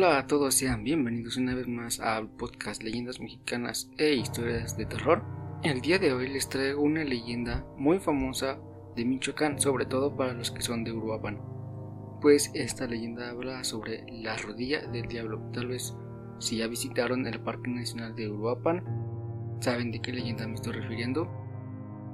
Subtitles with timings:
[0.00, 4.86] Hola a todos, sean bienvenidos una vez más al podcast Leyendas Mexicanas e Historias de
[4.86, 5.24] Terror.
[5.64, 8.60] El día de hoy les traigo una leyenda muy famosa
[8.94, 11.40] de Michoacán, sobre todo para los que son de Uruapan.
[12.20, 15.50] Pues esta leyenda habla sobre la rodilla del diablo.
[15.52, 15.96] Tal vez
[16.38, 18.84] si ya visitaron el Parque Nacional de Uruapan,
[19.58, 21.28] saben de qué leyenda me estoy refiriendo.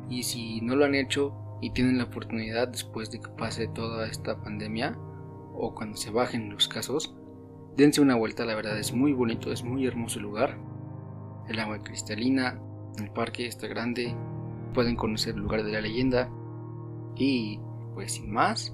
[0.08, 4.06] Y si no lo han hecho y tienen la oportunidad después de que pase toda
[4.08, 4.96] esta pandemia
[5.52, 7.14] o cuando se bajen los casos,
[7.76, 10.56] Dense una vuelta, la verdad es muy bonito, es muy hermoso el lugar.
[11.48, 12.60] El agua cristalina,
[12.98, 14.14] el parque está grande,
[14.72, 16.30] pueden conocer el lugar de la leyenda.
[17.16, 17.58] Y
[17.94, 18.72] pues sin más,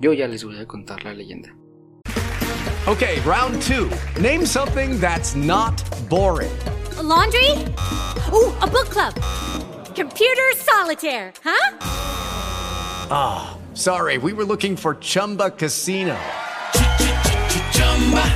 [0.00, 1.54] yo ya les voy a contar la leyenda.
[2.86, 3.88] Okay, round two.
[4.20, 6.50] Name something that's not boring.
[7.02, 7.50] laundry?
[8.32, 9.14] Ooh, a book club.
[9.94, 11.76] Computer solitaire, huh?
[13.10, 16.16] Ah, sorry, we were looking for Chumba Casino.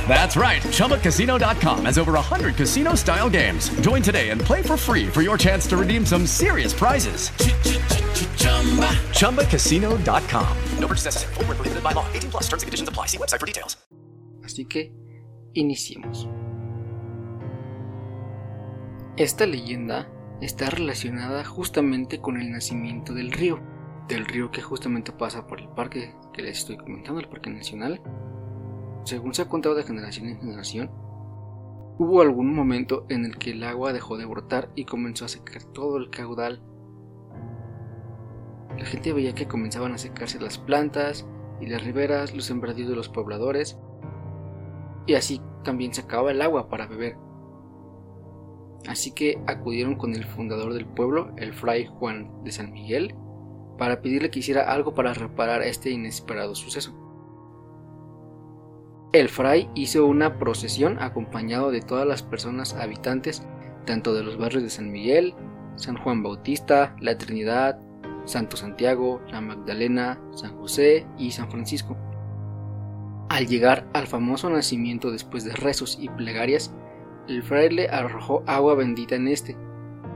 [0.07, 0.61] That's right.
[0.61, 3.69] ChumbaCasino.com has over 100 casino style games.
[3.81, 7.31] Join today and play for free for your chance to redeem some serious prizes.
[9.19, 10.57] ChumbaCasino.com.
[10.79, 11.33] No purchase necessary.
[11.33, 12.05] Full prohibited by law.
[12.13, 13.07] 18 plus terms and conditions apply.
[13.07, 13.75] See website for details.
[14.45, 14.93] Así que,
[15.55, 16.29] iniciemos.
[19.17, 20.07] Esta leyenda
[20.41, 23.59] está relacionada justamente con el nacimiento del río.
[24.07, 28.01] Del río que justamente pasa por el parque que les estoy comentando, el Parque Nacional
[29.05, 30.89] según se ha contado de generación en generación,
[31.99, 35.63] hubo algún momento en el que el agua dejó de brotar y comenzó a secar
[35.63, 36.61] todo el caudal.
[38.77, 41.27] La gente veía que comenzaban a secarse las plantas
[41.61, 43.77] y las riberas, los sembradíos de los pobladores,
[45.05, 47.15] y así también se acababa el agua para beber.
[48.87, 53.15] Así que acudieron con el fundador del pueblo, el fray Juan de San Miguel,
[53.77, 57.04] para pedirle que hiciera algo para reparar este inesperado suceso.
[59.15, 63.47] El fray hizo una procesión acompañado de todas las personas habitantes,
[63.85, 65.33] tanto de los barrios de San Miguel,
[65.77, 67.79] San Juan Bautista, La Trinidad,
[68.25, 71.95] Santo Santiago, La Magdalena, San José y San Francisco.
[73.29, 76.75] Al llegar al famoso nacimiento después de rezos y plegarias,
[77.29, 79.55] el fraile arrojó agua bendita en este,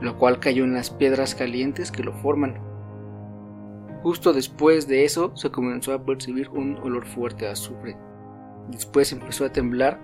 [0.02, 2.60] lo cual cayó en las piedras calientes que lo forman.
[4.02, 7.96] Justo después de eso se comenzó a percibir un olor fuerte a azufre
[8.70, 10.00] Después empezó a temblar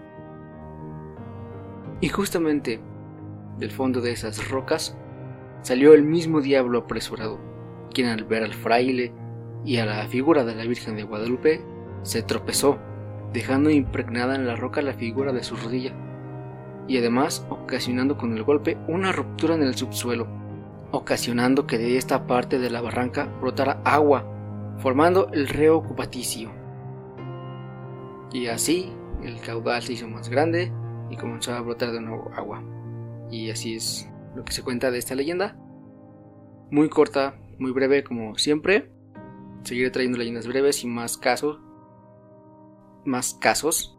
[2.01, 2.81] y justamente
[3.59, 4.97] del fondo de esas rocas
[5.63, 7.39] salió el mismo diablo apresurado,
[7.93, 9.13] quien al ver al fraile
[9.65, 11.63] y a la figura de la Virgen de Guadalupe
[12.03, 12.79] se tropezó,
[13.33, 15.93] dejando impregnada en la roca la figura de su rodilla,
[16.87, 20.29] y además ocasionando con el golpe una ruptura en el subsuelo,
[20.93, 24.25] ocasionando que de esta parte de la barranca brotara agua,
[24.79, 26.51] formando el río ocupaticio.
[28.33, 28.93] Y así
[29.23, 30.73] el caudal se hizo más grande
[31.11, 32.63] y comenzó a brotar de nuevo agua.
[33.31, 35.57] Y así es lo que se cuenta de esta leyenda.
[36.71, 38.91] Muy corta, muy breve como siempre.
[39.65, 41.61] Seguiré trayendo leyendas breves y más casos.
[43.05, 43.99] Más casos.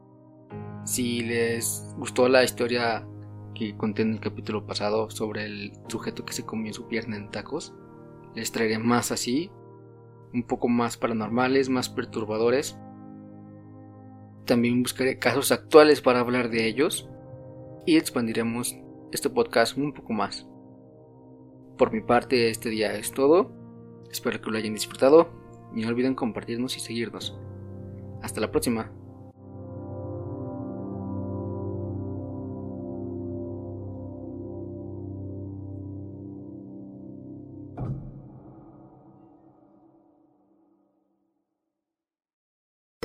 [0.85, 3.05] Si les gustó la historia
[3.53, 7.31] que conté en el capítulo pasado sobre el sujeto que se comió su pierna en
[7.31, 7.73] tacos,
[8.35, 9.51] les traeré más así.
[10.33, 12.77] Un poco más paranormales, más perturbadores
[14.47, 17.07] también buscaré casos actuales para hablar de ellos
[17.85, 18.75] y expandiremos
[19.11, 20.47] este podcast un poco más.
[21.77, 23.51] Por mi parte, este día es todo.
[24.11, 25.29] Espero que lo hayan disfrutado
[25.75, 27.37] y no olviden compartirnos y seguirnos.
[28.23, 28.91] Hasta la próxima.